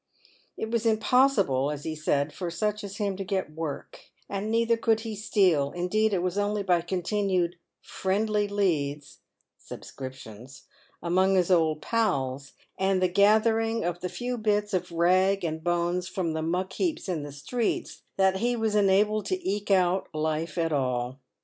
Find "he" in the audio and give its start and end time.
1.83-1.93, 5.01-5.15, 18.37-18.55